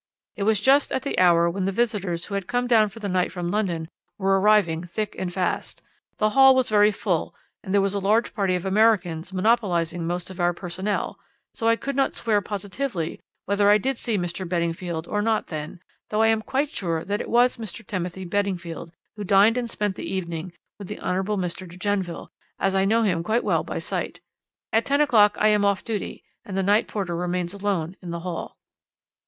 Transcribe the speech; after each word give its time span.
It 0.35 0.41
was 0.49 0.59
just 0.59 0.91
at 0.91 1.03
the 1.03 1.19
hour 1.19 1.47
when 1.47 1.65
the 1.65 1.71
visitors 1.71 2.25
who 2.25 2.33
had 2.33 2.47
come 2.47 2.65
down 2.65 2.89
for 2.89 2.97
the 2.97 3.07
night 3.07 3.31
from 3.31 3.51
London 3.51 3.87
were 4.17 4.39
arriving 4.41 4.83
thick 4.83 5.15
and 5.19 5.31
fast; 5.31 5.83
the 6.17 6.31
hall 6.31 6.55
was 6.55 6.69
very 6.69 6.91
full, 6.91 7.35
and 7.63 7.71
there 7.71 7.81
was 7.83 7.93
a 7.93 7.99
large 7.99 8.33
party 8.33 8.55
of 8.55 8.65
Americans 8.65 9.31
monopolising 9.31 10.07
most 10.07 10.31
of 10.31 10.39
our 10.39 10.55
personnel, 10.55 11.19
so 11.53 11.67
I 11.67 11.75
could 11.75 11.95
not 11.95 12.15
swear 12.15 12.41
positively 12.41 13.19
whether 13.45 13.69
I 13.69 13.77
did 13.77 13.99
see 13.99 14.17
Mr. 14.17 14.43
Beddingfield 14.49 15.07
or 15.07 15.21
not 15.21 15.45
then, 15.49 15.79
though 16.09 16.23
I 16.23 16.29
am 16.29 16.41
quite 16.41 16.71
sure 16.71 17.05
that 17.05 17.21
it 17.21 17.29
was 17.29 17.57
Mr. 17.57 17.85
Timothy 17.85 18.25
Beddingfield 18.25 18.91
who 19.17 19.23
dined 19.23 19.55
and 19.55 19.69
spent 19.69 19.95
the 19.95 20.11
evening 20.11 20.51
with 20.79 20.87
the 20.87 20.97
Hon. 20.97 21.23
Mr. 21.37 21.67
de 21.69 21.77
Genneville, 21.77 22.31
as 22.57 22.73
I 22.73 22.85
know 22.85 23.03
him 23.03 23.21
quite 23.21 23.43
well 23.43 23.63
by 23.63 23.77
sight. 23.77 24.19
At 24.73 24.83
ten 24.87 24.99
o'clock 24.99 25.37
I 25.39 25.49
am 25.49 25.63
off 25.63 25.83
duty, 25.85 26.23
and 26.43 26.57
the 26.57 26.63
night 26.63 26.87
porter 26.87 27.15
remains 27.15 27.53
alone 27.53 27.95
in 28.01 28.09
the 28.09 28.21
hall.' 28.21 28.57